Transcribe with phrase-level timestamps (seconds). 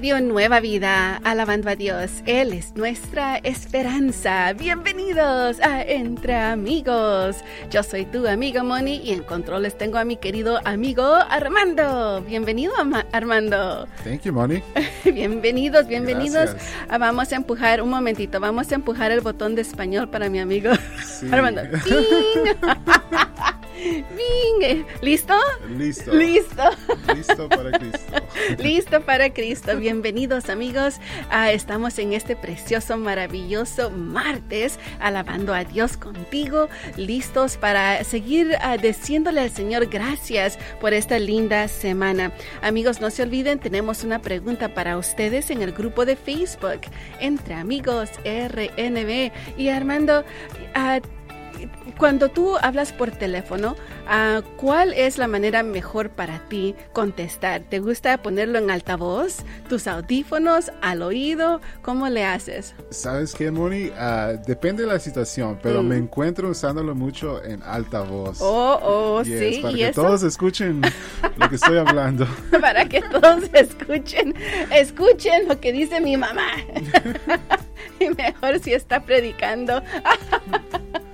[0.00, 2.10] Radio Nueva Vida, alabando a Dios.
[2.24, 4.54] Él es nuestra esperanza.
[4.54, 7.36] Bienvenidos a Entre Amigos.
[7.70, 12.22] Yo soy tu amiga Moni y en controles tengo a mi querido amigo Armando.
[12.22, 12.72] Bienvenido,
[13.12, 13.86] Armando.
[14.02, 14.62] Thank you, Moni.
[15.04, 16.56] bienvenidos, bienvenidos.
[16.88, 18.40] Ah, vamos a empujar un momentito.
[18.40, 20.70] Vamos a empujar el botón de español para mi amigo
[21.30, 21.60] Armando.
[25.00, 25.34] ¿Listo?
[25.68, 26.12] Listo.
[26.12, 26.62] Listo.
[27.14, 28.12] Listo para Cristo.
[28.58, 29.76] Listo para Cristo.
[29.76, 30.96] Bienvenidos amigos.
[31.30, 38.80] Ah, estamos en este precioso, maravilloso martes, alabando a Dios contigo, listos para seguir uh,
[38.80, 42.32] diciéndole al Señor gracias por esta linda semana.
[42.62, 46.80] Amigos, no se olviden, tenemos una pregunta para ustedes en el grupo de Facebook,
[47.18, 49.32] Entre Amigos RNB.
[49.56, 50.24] Y Armando,
[50.76, 51.19] uh,
[51.98, 53.76] cuando tú hablas por teléfono,
[54.06, 57.62] uh, ¿cuál es la manera mejor para ti contestar?
[57.62, 61.60] ¿Te gusta ponerlo en altavoz, tus audífonos, al oído?
[61.82, 62.74] ¿Cómo le haces?
[62.90, 63.88] ¿Sabes qué, Moni?
[63.88, 65.86] Uh, depende de la situación, pero mm.
[65.86, 68.38] me encuentro usándolo mucho en altavoz.
[68.40, 69.60] Oh, oh, sí.
[69.62, 70.82] Para que todos escuchen
[71.36, 72.26] lo que estoy hablando.
[72.60, 74.34] para que todos escuchen,
[74.70, 76.50] escuchen lo que dice mi mamá.
[78.00, 79.82] y mejor si está predicando.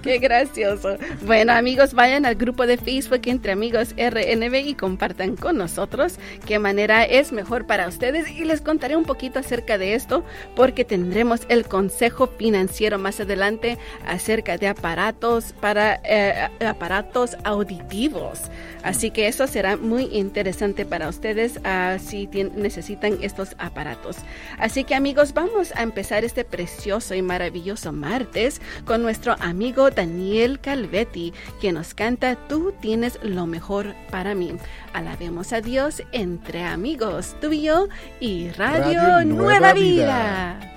[0.02, 0.96] Qué gracioso.
[1.26, 6.58] Bueno, amigos, vayan al grupo de Facebook Entre Amigos RNB y compartan con nosotros qué
[6.58, 10.24] manera es mejor para ustedes y les contaré un poquito acerca de esto
[10.56, 18.40] porque tendremos el consejo financiero más adelante acerca de aparatos para eh, aparatos auditivos.
[18.82, 24.16] Así que eso será muy interesante para ustedes uh, si necesitan estos aparatos.
[24.58, 30.60] Así que amigos, vamos a empezar este precioso y maravilloso martes con nuestro amigo Daniel
[30.60, 34.54] Calvetti, que nos canta Tú tienes lo mejor para mí.
[34.92, 37.88] Alabemos a Dios entre amigos, tú y yo
[38.20, 40.70] y Radio, Nueva, Vida.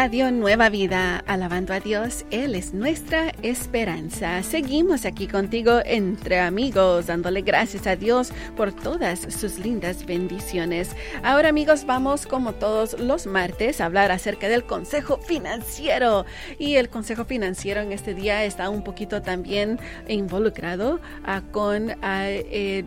[0.00, 4.44] Radio Nueva Vida, alabando a Dios, Él es nuestra esperanza.
[4.44, 10.90] Seguimos aquí contigo entre amigos, dándole gracias a Dios por todas sus lindas bendiciones.
[11.24, 16.26] Ahora amigos, vamos como todos los martes a hablar acerca del consejo financiero.
[16.60, 21.90] Y el consejo financiero en este día está un poquito también involucrado ah, con...
[22.04, 22.84] Eh,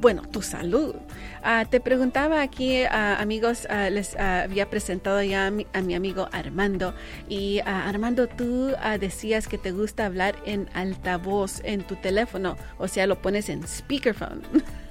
[0.00, 0.94] bueno, tu salud.
[1.42, 6.94] Ah, te preguntaba aquí, ah, amigos, ah, les había presentado ya a mi, amigo Armando.
[7.28, 13.06] Y Armando, tú decías que te gusta hablar en altavoz en tu teléfono, o sea,
[13.06, 14.42] lo pones en speakerphone.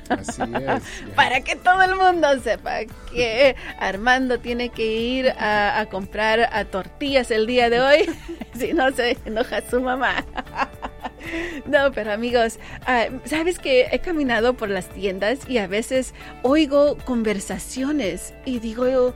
[0.10, 0.84] Así es.
[1.16, 2.80] Para que todo el mundo sepa
[3.12, 8.10] que Armando tiene que ir a, comprar a tortillas el día de hoy,
[8.58, 10.26] si no se enoja su mamá.
[11.66, 16.98] No, pero amigos, ah, sabes que he caminado por las tiendas y a veces oigo
[17.06, 19.14] conversaciones y digo yo,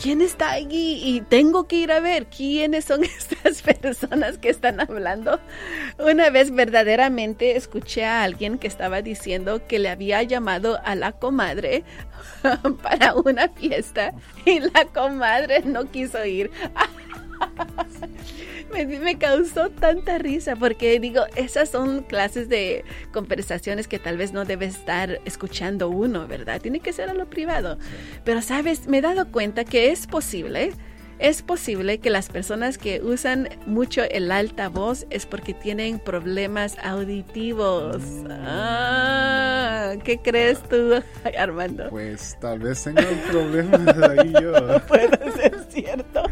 [0.00, 1.00] ¿quién está allí?
[1.04, 5.40] Y tengo que ir a ver quiénes son estas personas que están hablando.
[5.98, 11.12] Una vez verdaderamente escuché a alguien que estaba diciendo que le había llamado a la
[11.12, 11.84] comadre
[12.82, 14.12] para una fiesta
[14.44, 16.50] y la comadre no quiso ir.
[18.72, 24.44] me, causó tanta risa porque digo, esas son clases de conversaciones que tal vez no
[24.44, 26.60] debe estar escuchando uno, ¿verdad?
[26.60, 27.78] Tiene que ser a lo privado.
[28.24, 28.86] Pero, ¿sabes?
[28.86, 30.72] Me he dado cuenta que es posible
[31.18, 37.96] es posible que las personas que usan mucho el altavoz es porque tienen problemas auditivos.
[38.30, 41.02] Ah, ¿Qué crees tú,
[41.36, 41.88] Armando?
[41.90, 44.80] Pues tal vez tenga problemas ahí yo.
[44.86, 46.22] Puede ser cierto.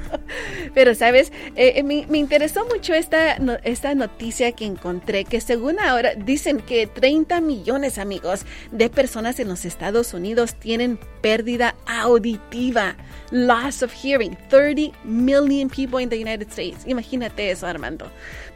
[0.75, 1.33] Pero, ¿sabes?
[1.55, 6.87] Eh, eh, me, interesó mucho esta, esta noticia que encontré, que según ahora dicen que
[6.87, 12.97] 30 millones, amigos, de personas en los Estados Unidos tienen pérdida auditiva,
[13.31, 14.37] loss of hearing.
[14.48, 16.87] 30 million people in the United States.
[16.87, 18.10] Imagínate eso, Armando.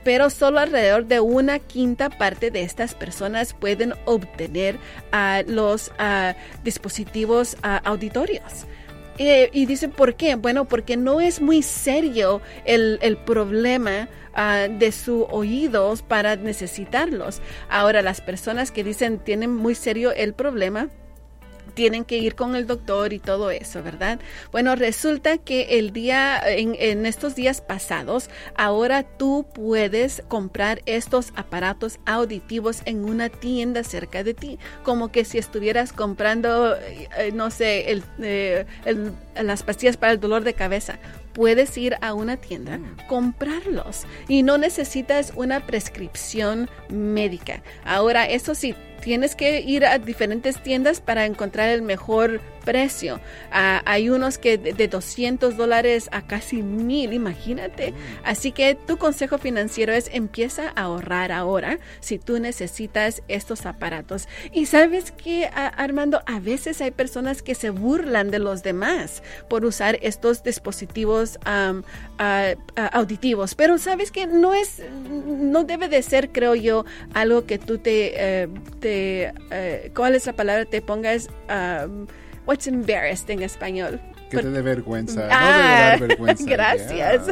[0.05, 4.77] Pero solo alrededor de una quinta parte de estas personas pueden obtener
[5.13, 6.35] uh, los uh,
[6.65, 8.67] dispositivos uh, auditorios.
[9.23, 10.35] Eh, y dicen, ¿por qué?
[10.37, 14.09] Bueno, porque no es muy serio el, el problema
[14.79, 17.43] de sus oídos para necesitarlos.
[17.69, 20.89] Ahora, las personas que dicen tienen muy serio el problema,
[21.71, 24.21] tienen que ir con el doctor y todo eso, ¿verdad?
[24.53, 31.33] Bueno, resulta que el día, en, en, estos días pasados, ahora tú puedes comprar estos
[31.37, 37.51] aparatos auditivos en una tienda cerca de ti, como que si estuvieras comprando, eh, no
[37.51, 39.13] sé, el, eh, el,
[39.43, 40.99] las pastillas para el dolor de cabeza
[41.33, 43.07] puedes ir a una tienda, mm.
[43.09, 47.63] comprarlos y no necesitas una prescripción médica.
[47.85, 52.41] Ahora, eso sí, tienes que ir a diferentes tiendas para encontrar el mejor
[52.71, 53.21] precio.
[53.51, 57.91] Ah, hay unos que de, 200 dólares a casi mil, imagínate.
[57.91, 57.95] Mm.
[58.23, 64.29] Así que tu consejo financiero es empieza a ahorrar ahora si tú necesitas estos aparatos.
[64.53, 69.65] Y sabes que, Armando, a veces hay personas que se burlan de los demás por
[69.65, 71.41] usar estos dispositivos
[72.93, 74.81] auditivos, pero sabes que no es,
[75.27, 76.85] no debe de ser, creo yo,
[77.15, 80.67] algo que tú te, eh, te eh, ¿cuál es la palabra?
[80.67, 81.29] Te pongas
[82.47, 84.01] what's embarrassed en español.
[84.31, 85.29] Que te dé vergüenza.
[85.31, 86.45] Ah, no vergüenza.
[86.47, 87.23] Gracias.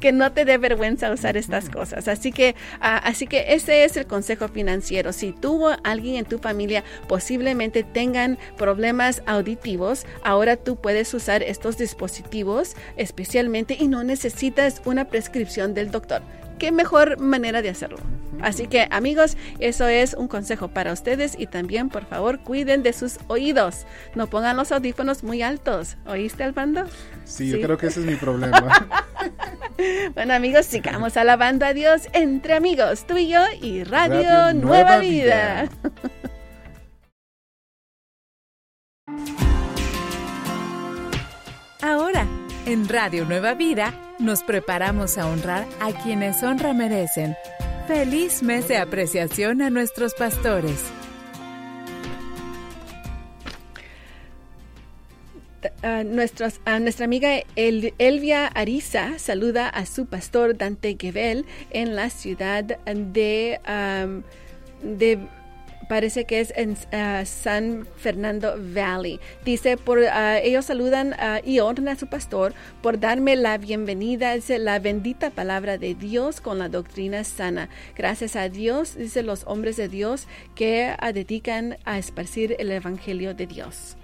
[0.00, 2.08] Que no te dé vergüenza usar estas cosas.
[2.08, 5.12] Así que, ah, así que ese es el consejo financiero.
[5.12, 11.42] Si tú o alguien en tu familia posiblemente tengan problemas auditivos, ahora tú puedes usar
[11.42, 16.22] estos dispositivos especialmente y no necesitas una prescripción del doctor
[16.58, 17.98] qué mejor manera de hacerlo.
[18.40, 22.92] Así que amigos, eso es un consejo para ustedes y también por favor cuiden de
[22.92, 23.84] sus oídos.
[24.14, 25.96] No pongan los audífonos muy altos.
[26.06, 26.84] ¿Oíste, Albando?
[27.24, 28.88] Sí, yo creo que ese es mi problema.
[30.14, 35.60] bueno amigos, sigamos alabando a Dios entre amigos, tú y yo y Radio, Nueva, Vida.
[35.60, 35.70] Ahora,
[42.68, 47.34] en Radio Nueva Vida, nos preparamos a honrar a quienes honra merecen.
[47.86, 50.84] Feliz mes de apreciación a nuestros pastores.
[56.04, 63.60] nuestra amiga Elvia Ariza saluda a su pastor Dante Gebel en la ciudad de,
[64.82, 65.18] de
[65.88, 69.20] parece que es en ah, San Fernando Valley.
[69.44, 74.34] Dice, por ah, ellos saludan ah, y honran a su pastor por darme la bienvenida,
[74.34, 77.68] dice la bendita palabra de Dios con la doctrina sana.
[77.96, 83.46] Gracias a Dios, dice los hombres de Dios que dedican a esparcir el evangelio de
[83.46, 83.97] Dios.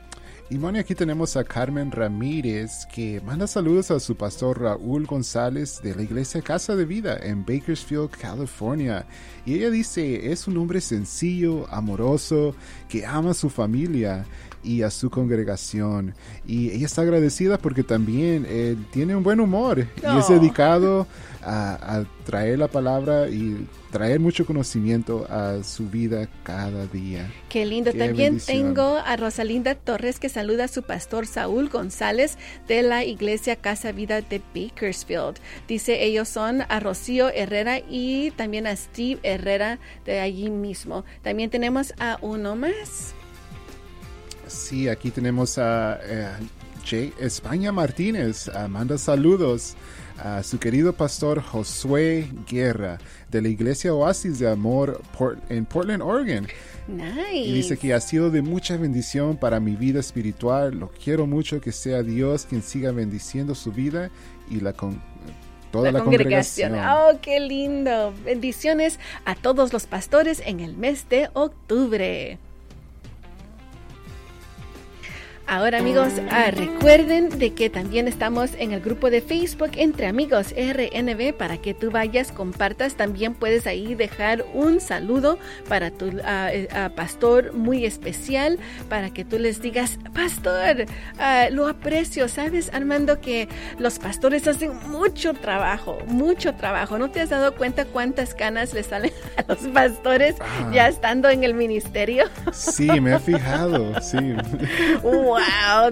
[0.50, 5.80] Y Moni, aquí tenemos a Carmen Ramírez que manda saludos a su pastor Raúl González
[5.82, 9.06] de la iglesia Casa de Vida en Bakersfield, California.
[9.46, 12.54] Y ella dice, es un hombre sencillo, amoroso,
[12.90, 14.26] que ama a su familia
[14.62, 16.14] y a su congregación.
[16.46, 21.06] Y ella está agradecida porque también eh, tiene un buen humor y es dedicado
[21.44, 27.30] a, traer la palabra y traer mucho conocimiento a su vida cada día.
[27.48, 27.92] Qué lindo.
[27.92, 33.56] También tengo a Rosalinda Torres que saluda a su pastor Saúl González de la iglesia
[33.56, 35.36] Casa Vida de Bakersfield.
[35.68, 41.04] Dice ellos son a Rocío Herrera y también a Steve Herrera de allí mismo.
[41.22, 43.14] También tenemos a uno más.
[44.46, 46.28] Sí, aquí tenemos a eh,
[46.84, 48.50] Jay España Martínez.
[48.68, 49.76] manda saludos
[50.18, 52.98] a su querido pastor Josué Guerra
[53.30, 55.00] de la iglesia Oasis de Amor
[55.48, 56.46] en Portland, Oregon.
[56.86, 57.36] Nice.
[57.36, 60.78] Y dice que ha sido de mucha bendición para mi vida espiritual.
[60.78, 64.10] Lo quiero mucho que sea Dios quien siga bendiciendo su vida
[64.50, 65.00] y la con
[65.72, 66.74] toda la, congregación.
[66.78, 68.14] Oh, qué lindo.
[68.24, 72.38] Bendiciones a todos los pastores en el mes de octubre.
[75.46, 80.54] Ahora amigos, ah, recuerden de que también estamos en el grupo de Facebook Entre Amigos
[80.56, 82.94] RNB para que tú vayas, compartas.
[82.94, 88.58] También puedes ahí dejar un saludo para tu ah, eh, ah, pastor muy especial,
[88.88, 90.86] para que tú les digas, pastor,
[91.50, 92.26] lo aprecio.
[92.28, 93.48] Sabes, Armando, que
[93.78, 96.96] los pastores hacen mucho trabajo, mucho trabajo.
[96.98, 100.36] ¿No te has dado cuenta cuántas canas le salen a los pastores
[100.72, 102.24] ya estando en el ministerio?
[102.52, 104.34] Sí, me he fijado, sí.
[105.02, 105.33] wow,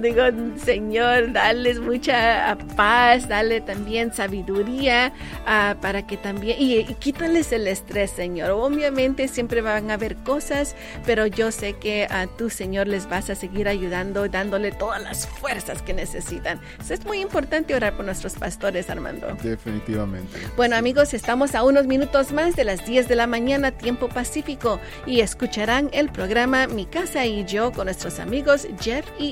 [0.00, 0.22] digo,
[0.64, 8.10] Señor, dales mucha paz, dale también sabiduría uh, para que también, y, quítales el estrés,
[8.10, 8.50] Señor.
[8.50, 13.30] Obviamente siempre van a haber cosas, pero yo sé que a tu Señor les vas
[13.30, 16.60] a seguir ayudando, dándole todas las fuerzas que necesitan.
[16.88, 19.28] es muy importante orar por nuestros pastores, Armando.
[19.42, 20.38] Definitivamente.
[20.56, 24.80] Bueno, amigos, estamos a unos minutos más de las 10 de la mañana, tiempo pacífico,
[25.06, 29.31] y escucharán el programa Mi Casa y Yo con nuestros amigos Jeff y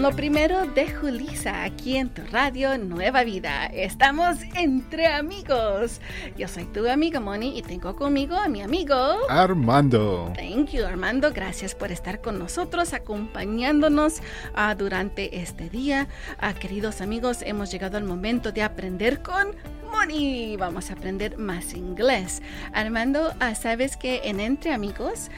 [0.00, 3.66] Lo primero de Julisa aquí en tu radio Nueva Vida.
[3.66, 6.00] Estamos entre amigos.
[6.38, 8.94] Yo soy tu amiga Moni y tengo conmigo a mi amigo
[9.28, 10.32] Armando.
[10.34, 14.20] Thank you Armando, gracias por estar con nosotros, acompañándonos
[14.56, 16.08] uh, durante este día.
[16.42, 19.48] Uh, queridos amigos, hemos llegado al momento de aprender con
[19.92, 20.56] Moni.
[20.56, 22.40] Vamos a aprender más inglés.
[22.72, 25.30] Armando, uh, sabes que en Entre Amigos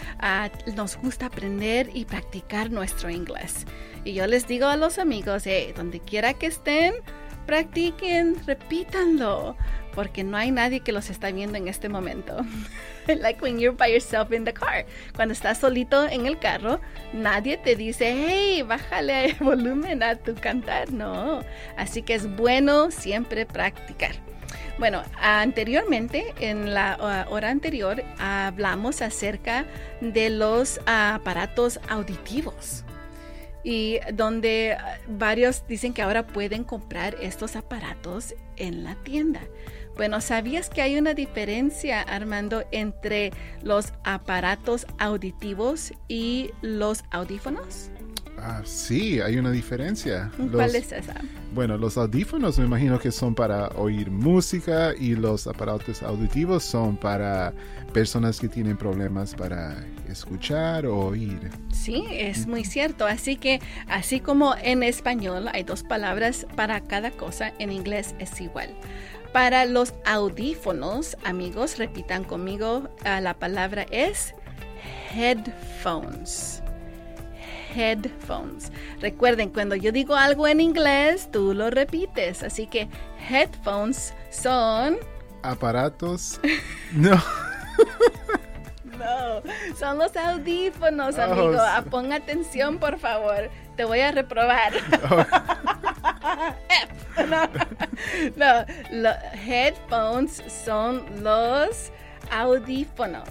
[0.76, 3.66] nos gusta aprender y practicar nuestro inglés.
[4.04, 6.94] Y yo les digo a los amigos, eh, donde quiera que estén,
[7.46, 9.56] practiquen, repítanlo,
[9.94, 12.38] porque no hay nadie que los está viendo en este momento.
[13.06, 14.86] like when you're by yourself in the car.
[15.14, 16.80] Cuando estás solito en el carro,
[17.12, 20.92] nadie te dice, hey, bájale el volumen a tu cantar.
[20.92, 21.44] No.
[21.76, 24.16] Así que es bueno siempre practicar.
[24.78, 29.64] Bueno, anteriormente, en la hora anterior, hablamos acerca
[30.00, 32.84] de los aparatos auditivos
[33.64, 34.76] y donde
[35.08, 39.40] varios dicen que ahora pueden comprar estos aparatos en la tienda.
[39.96, 43.30] Bueno, ¿sabías que hay una diferencia, Armando, entre
[43.62, 47.90] los aparatos auditivos y los audífonos?
[48.44, 50.28] Ah, sí, hay una diferencia.
[50.50, 51.14] ¿Cuál es esa?
[51.54, 56.96] Bueno, los audífonos me imagino que son para oír música y los aparatos auditivos son
[56.96, 57.52] para
[57.92, 61.50] personas que tienen problemas para escuchar o oír.
[61.72, 63.06] Sí, es muy cierto.
[63.06, 68.40] Así que, así como en español hay dos palabras para cada cosa, en inglés es
[68.40, 68.70] igual.
[69.32, 74.34] Para los audífonos, amigos, repitan conmigo, ah, la palabra es
[75.14, 76.61] headphones
[77.74, 78.70] headphones.
[79.00, 82.42] Recuerden, cuando yo digo algo en inglés, tú lo repites.
[82.42, 82.88] Así que
[83.28, 84.98] headphones son...
[85.42, 86.40] Aparatos.
[86.92, 87.20] no.
[88.98, 89.42] no,
[89.76, 91.58] son los audífonos, oh, amigo.
[91.58, 93.50] Ah, pon atención, por favor.
[93.76, 94.72] Te voy a reprobar.
[97.28, 97.48] no,
[98.36, 101.90] no, los headphones son los
[102.30, 103.28] audífonos.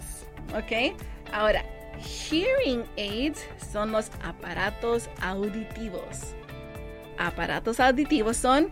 [0.53, 0.97] ¿Ok?
[1.31, 1.63] Ahora,
[2.01, 3.39] Hearing aids
[3.71, 6.33] son los aparatos auditivos.
[7.17, 8.69] Aparatos auditivos son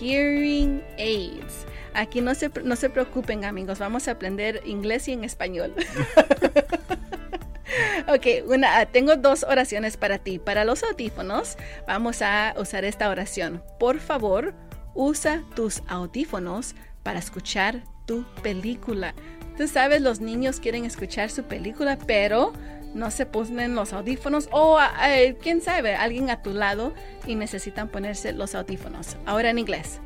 [0.00, 1.66] hearing aids.
[1.94, 5.74] Aquí no se, no se preocupen amigos, vamos a aprender inglés y en español.
[8.08, 10.38] ok, una, tengo dos oraciones para ti.
[10.38, 11.56] Para los audífonos
[11.86, 13.62] vamos a usar esta oración.
[13.78, 14.52] Por favor,
[14.94, 19.14] usa tus audífonos para escuchar tu película.
[19.56, 22.52] Tú sabes, los niños quieren escuchar su película, pero
[22.94, 26.94] no se ponen los audífonos o eh, quién sabe, alguien a tu lado
[27.26, 29.16] y necesitan ponerse los audífonos.
[29.26, 30.00] Ahora en inglés.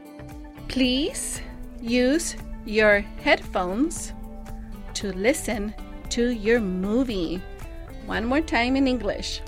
[0.69, 1.42] Please
[1.83, 4.14] use your headphones
[4.95, 5.75] to listen
[6.11, 7.40] to your movie.
[8.07, 9.42] One more time in English.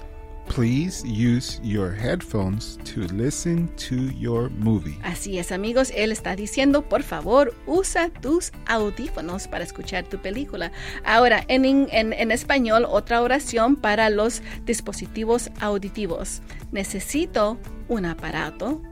[0.49, 4.99] Please use your headphones to listen to your movie.
[5.03, 10.71] Así es, amigos, él está diciendo, por favor, usa tus audífonos para escuchar tu película.
[11.05, 16.43] Ahora, en, en, en español, otra oración para los dispositivos auditivos.
[16.71, 17.59] Necesito
[17.89, 18.83] un aparato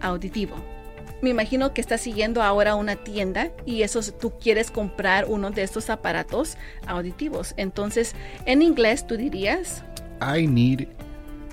[0.00, 0.56] auditivo
[1.22, 5.62] me imagino que estás siguiendo ahora una tienda y eso tú quieres comprar uno de
[5.62, 7.54] estos aparatos auditivos.
[7.56, 8.14] Entonces,
[8.44, 9.84] en inglés tú dirías
[10.22, 10.86] I need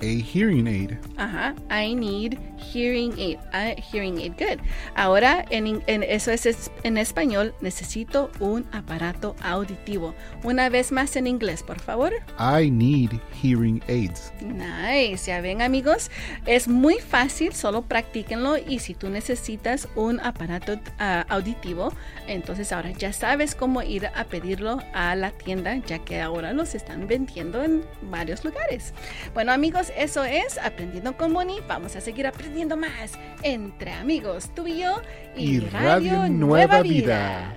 [0.00, 0.98] a hearing aid.
[1.16, 3.38] Ajá, I need hearing aid.
[3.52, 4.58] Uh, hearing aid, good.
[4.94, 10.14] Ahora, en, en, eso es en español, necesito un aparato auditivo.
[10.44, 12.12] Una vez más en inglés, por favor.
[12.38, 13.10] I need
[13.42, 14.32] hearing aids.
[14.40, 16.10] Nice, ya ven amigos,
[16.46, 21.92] es muy fácil, solo practíquenlo y si tú necesitas un aparato uh, auditivo,
[22.26, 26.74] entonces ahora ya sabes cómo ir a pedirlo a la tienda, ya que ahora los
[26.74, 28.94] están vendiendo en varios lugares.
[29.34, 31.58] Bueno amigos, eso es Aprendiendo con Moni.
[31.66, 35.00] Vamos a seguir aprendiendo más entre amigos, tú y yo
[35.36, 37.54] y, Radio, Nueva, Vida.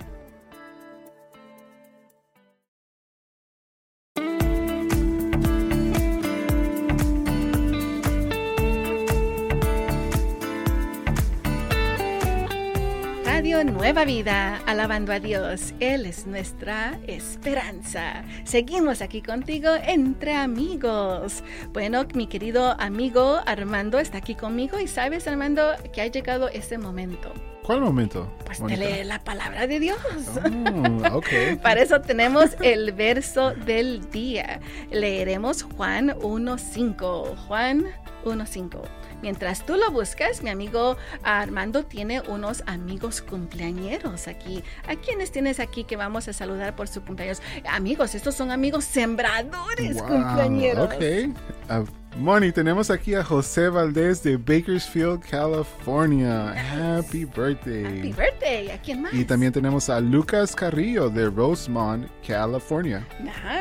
[13.64, 15.74] Nueva vida, alabando a Dios.
[15.80, 18.24] Él es nuestra esperanza.
[18.44, 21.44] Seguimos aquí contigo entre amigos.
[21.72, 26.78] Bueno, mi querido amigo Armando está aquí conmigo y sabes, Armando, que ha llegado ese
[26.78, 27.34] momento.
[27.64, 28.30] ¿Cuál momento?
[28.46, 29.98] Pues de leer la palabra de Dios.
[30.44, 31.56] Oh, okay.
[31.62, 34.60] Para eso tenemos el verso del día.
[34.92, 37.38] Leeremos Juan 1.5.
[37.48, 37.86] Juan
[38.26, 38.82] 1.5.
[39.24, 44.62] Mientras tú lo buscas, mi amigo Armando tiene unos amigos cumpleañeros aquí.
[44.86, 47.42] ¿A quiénes tienes aquí que vamos a saludar por su cumpleaños?
[47.70, 50.94] Amigos, estos son amigos sembradores cumpleañeros.
[50.94, 51.88] Ok.
[52.18, 56.52] Moni, tenemos aquí a José Valdés de Bakersfield, California.
[56.52, 57.86] Happy birthday.
[57.86, 58.70] Happy birthday.
[58.72, 59.14] ¿A quién más?
[59.14, 63.08] Y también tenemos a Lucas Carrillo de Rosemont, California.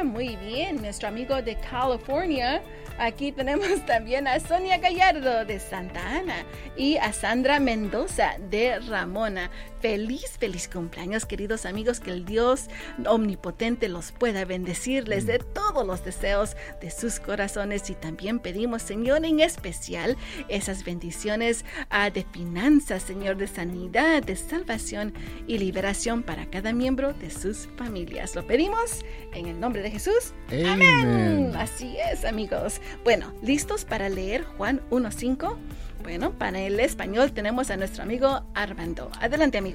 [0.04, 0.83] Muy bien.
[0.83, 2.62] Nuestro amigo de California.
[3.02, 6.44] Aquí tenemos también a Sonia Gallardo de Santa Ana
[6.76, 9.50] y a Sandra Mendoza de Ramona.
[9.82, 11.98] Feliz, feliz cumpleaños, queridos amigos.
[11.98, 12.68] Que el Dios
[13.04, 17.90] omnipotente los pueda bendecirles de todos los deseos de sus corazones.
[17.90, 20.16] Y también pedimos, Señor, en especial
[20.48, 25.14] esas bendiciones ah, de finanzas, Señor, de sanidad, de salvación
[25.48, 28.36] y liberación para cada miembro de sus familias.
[28.36, 30.32] Lo pedimos en el nombre de Jesús.
[30.64, 31.52] Amén.
[31.56, 32.80] Así es, amigos.
[33.02, 35.56] Bueno, ¿listos para leer Juan 1.5?
[36.02, 39.10] Bueno, para el español tenemos a nuestro amigo Armando.
[39.20, 39.71] Adelante, amigo.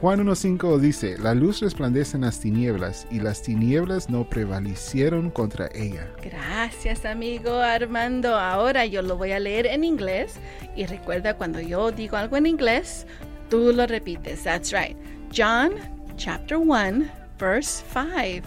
[0.00, 5.68] Juan 1.5 dice, la luz resplandece en las tinieblas y las tinieblas no prevalecieron contra
[5.74, 6.10] ella.
[6.22, 8.34] Gracias, amigo Armando.
[8.34, 10.36] Ahora yo lo voy a leer en inglés
[10.74, 13.06] y recuerda cuando yo digo algo en inglés,
[13.50, 14.42] tú lo repites.
[14.42, 14.96] That's right.
[15.30, 15.72] John
[16.16, 18.42] chapter 1 verse 5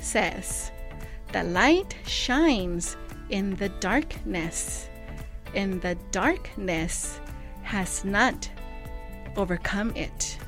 [0.00, 0.70] says,
[1.32, 2.96] The light shines
[3.30, 4.88] in the darkness,
[5.54, 7.20] and the darkness
[7.62, 8.48] has not
[9.36, 10.38] overcome it.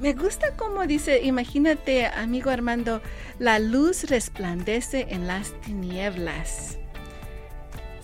[0.00, 3.02] Me gusta como dice, imagínate, amigo Armando,
[3.38, 6.79] la luz resplandece en las tinieblas.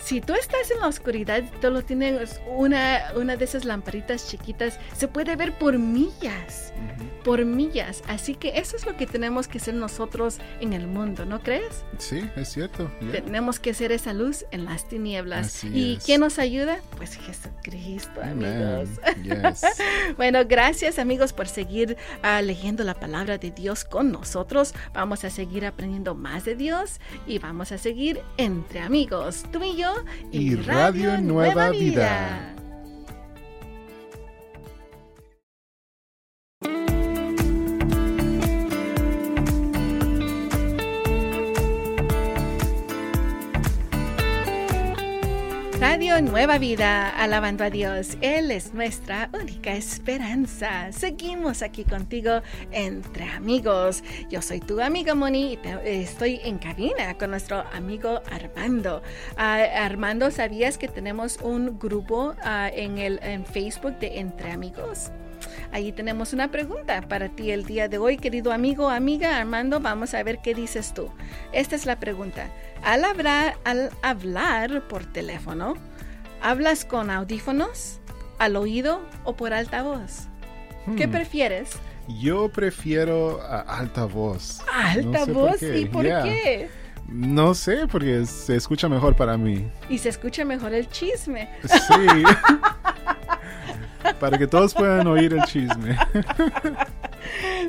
[0.07, 5.09] Si tú estás en la oscuridad, lo tienes una, una de esas lamparitas chiquitas, se
[5.09, 6.73] puede ver por millas,
[7.25, 8.05] por millas.
[8.07, 11.85] Así que eso es lo que tenemos que ser nosotros en el mundo, ¿no crees?
[11.99, 12.89] Sí, es cierto.
[13.01, 13.21] yeah.
[13.25, 15.49] Tenemos que ser esa luz en las tinieblas.
[15.49, 16.05] Así ¿Y es.
[16.05, 16.79] quién nos ayuda?
[16.97, 18.89] Pues Jesucristo, amigos.
[19.25, 19.65] Yes.
[20.17, 24.73] Bueno, gracias amigos por seguir ah, leyendo la palabra de Dios con nosotros.
[24.95, 29.77] Vamos a seguir aprendiendo más de Dios y vamos a seguir entre amigos, tú y
[29.77, 29.96] yo
[30.33, 32.55] Y Radio Nueva Vida.
[45.81, 48.17] Radio Nueva Vida, alabando a Dios.
[48.23, 50.91] Él es nuestra única esperanza.
[50.91, 52.41] Seguimos aquí contigo
[52.73, 54.03] entre amigos.
[54.31, 59.03] Yo soy tu amiga Moni y estoy en cabina con nuestro amigo Armando.
[59.37, 65.11] Ah, Armando, ¿sabías que tenemos un grupo ah, en, el, en Facebook de Entre Amigos?
[65.73, 69.81] Allí tenemos una pregunta para ti el día de hoy, querido amigo, amiga Armando.
[69.81, 71.11] Vamos a ver qué dices tú.
[71.53, 72.51] Esta es la pregunta.
[72.83, 75.75] Al hablar, al hablar por teléfono,
[76.43, 78.01] ¿hablas con audífonos,
[78.39, 80.29] al oído o por altavoz?
[80.97, 81.11] ¿Qué Hmm.
[81.13, 81.71] prefieres?
[82.21, 84.61] Yo prefiero a alta voz.
[84.73, 85.79] ¿Alta No sé qué.
[85.81, 86.23] ¿Y por Yeah.
[86.23, 86.71] qué?
[87.09, 89.69] No sé, porque se escucha mejor para mí.
[89.89, 91.49] Y se escucha mejor el chisme.
[91.65, 91.69] Sí.
[94.15, 95.97] para que todos puedan oír el chisme.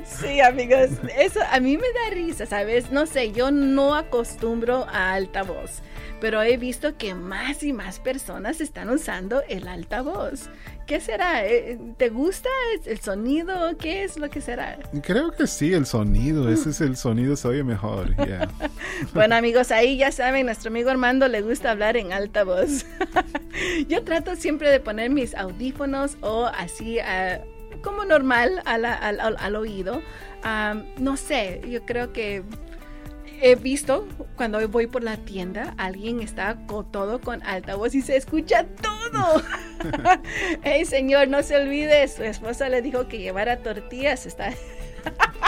[0.05, 2.91] Sí, amigos, eso a mí me da risa, ¿sabes?
[2.91, 5.81] No sé, yo no acostumbro a altavoz,
[6.21, 10.49] pero he visto que más y más personas están usando el altavoz.
[10.87, 11.45] ¿Qué será?
[11.45, 12.49] Eh, ¿Te gusta
[12.85, 13.77] el sonido?
[13.77, 14.79] ¿Qué es lo que será?
[15.03, 16.49] Creo que sí, el sonido.
[16.49, 18.15] Ese es el sonido, se oye mejor.
[18.25, 18.49] yeah.
[19.13, 22.85] Bueno, amigos, ahí ya saben, nuestro amigo Armando le gusta hablar en alta voz.
[23.89, 27.39] Yo trato siempre de poner mis audífonos o así ah,
[27.83, 30.01] como normal a la- al, al- al oído.
[30.43, 32.43] Am, no sé, yo creo que
[33.41, 38.15] he visto cuando voy por la tienda, alguien está con todo con altavoz y se
[38.15, 38.96] escucha todo.
[40.63, 44.25] Hey, señor, no se olvide, su esposa le dijo que llevara tortillas.
[44.25, 44.53] Está...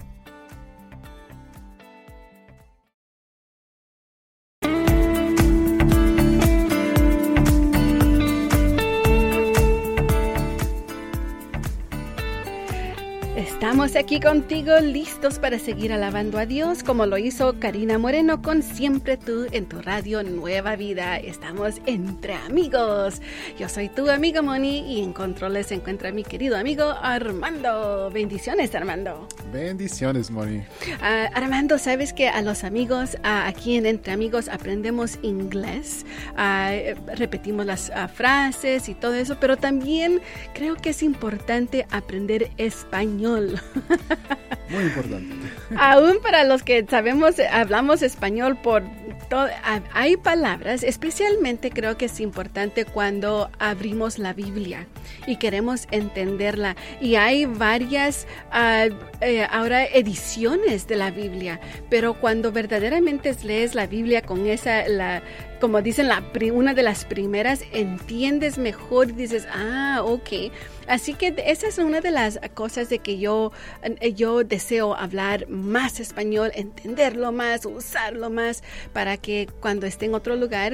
[13.62, 18.64] Estamos aquí contigo listos para seguir alabando a Dios como lo hizo Karina Moreno con
[18.64, 21.18] Siempre tú en tu radio Nueva Vida.
[21.18, 23.22] Estamos entre amigos.
[23.60, 28.10] Yo soy tu amiga Moni y en controles se encuentra mi querido amigo Armando.
[28.10, 29.28] Bendiciones Armando.
[29.54, 30.64] Bendiciones Moni.
[31.00, 36.96] Ah, Armando, sabes que a los amigos uh, aquí en Entre Amigos aprendemos inglés, uh,
[37.16, 40.20] repetimos las frases y todo eso, pero también
[40.56, 43.51] creo que es importante aprender español.
[44.70, 45.36] Muy importante.
[45.78, 48.84] Aún para los que sabemos, hablamos español por
[49.30, 49.48] todo,
[49.94, 54.88] hay palabras, especialmente creo que es importante cuando abrimos la Biblia
[55.28, 56.76] y queremos entenderla.
[57.00, 61.60] Y hay varias uh, eh, ahora ediciones de la Biblia,
[61.90, 65.22] pero cuando verdaderamente lees la Biblia con esa, la,
[65.62, 70.52] como dicen, la, una de las primeras, entiendes mejor y dices, ah, ok.
[70.88, 73.52] Así que esa es una de las cosas de que yo,
[73.84, 80.16] eh, yo deseo hablar más español, entenderlo más, usarlo más, para que cuando esté en
[80.16, 80.74] otro lugar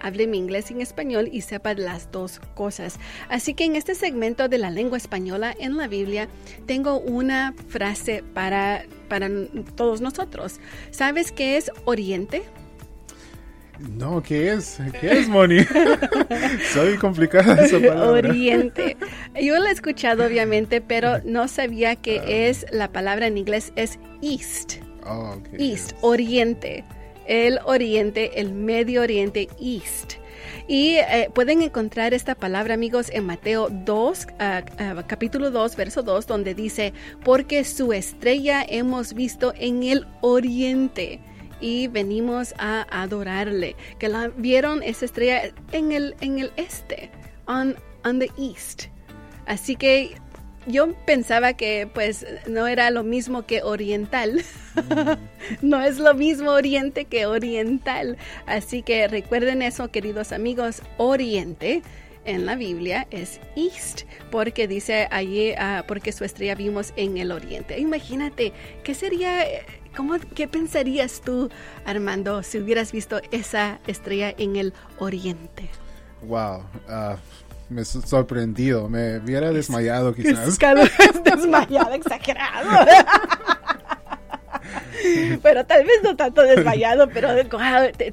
[0.00, 2.98] hable mi inglés y en español y sepa las dos cosas.
[3.28, 6.28] Así que en este segmento de la lengua española en la Biblia
[6.66, 9.28] tengo una frase para, para
[9.74, 10.60] todos nosotros.
[10.92, 12.42] ¿Sabes qué es oriente?
[13.78, 14.78] No, ¿qué es?
[15.00, 15.60] ¿Qué es, Moni?
[16.72, 18.28] Soy complicada esa palabra.
[18.30, 18.96] Oriente.
[19.40, 22.24] Yo la he escuchado, obviamente, pero no sabía que ah.
[22.26, 24.74] es, la palabra en inglés es east.
[25.06, 26.84] Oh, east, oriente.
[27.26, 30.14] El oriente, el medio oriente, east.
[30.66, 36.02] Y eh, pueden encontrar esta palabra, amigos, en Mateo 2, ah, ah, capítulo 2, verso
[36.02, 36.92] 2, donde dice,
[37.24, 41.20] porque su estrella hemos visto en el oriente
[41.60, 43.76] y venimos a adorarle.
[43.98, 45.42] Que la vieron esa estrella
[45.72, 47.10] en el, en el este,
[47.46, 48.84] on, on the east.
[49.46, 50.16] Así que
[50.66, 54.42] yo pensaba que pues no era lo mismo que oriental.
[55.62, 58.18] no es lo mismo oriente que oriental.
[58.46, 61.82] Así que recuerden eso, queridos amigos, oriente
[62.28, 67.32] en la Biblia es East, porque dice allí, uh, porque su estrella vimos en el
[67.32, 67.78] oriente.
[67.78, 68.52] Imagínate,
[68.84, 69.44] ¿qué sería
[69.96, 71.50] ¿Cómo, ¿Qué pensarías tú,
[71.84, 75.68] Armando, si hubieras visto esa estrella en el oriente?
[76.22, 77.16] Wow, uh,
[77.68, 80.58] me sorprendido, me hubiera desmayado quizás.
[81.24, 82.68] desmayado, exagerado.
[85.42, 87.28] pero tal vez no tanto desmayado, pero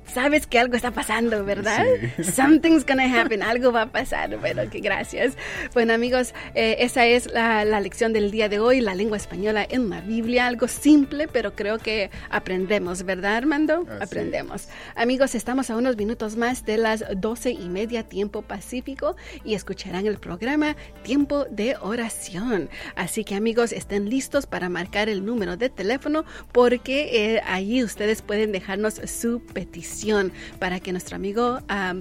[0.05, 1.85] sabes que algo está pasando, ¿verdad?
[2.23, 4.37] Something's gonna happen, algo va a pasar.
[4.37, 5.37] Bueno, que gracias.
[5.73, 9.89] Bueno, amigos, eh, esa es la, lección del día de hoy, la lengua española en
[9.89, 13.85] la Biblia, algo simple, pero creo que aprendemos, ¿verdad, Armando?
[14.01, 14.69] Aprendemos.
[14.95, 20.07] Amigos, estamos a unos minutos más de las doce y media tiempo pacífico y escucharán
[20.07, 22.69] el programa Tiempo de Oración.
[22.95, 27.83] Así que, amigos, estén listos para marcar el número de teléfono porque que eh, allí
[27.83, 31.57] ustedes pueden dejarnos su petición para que nuestro amigo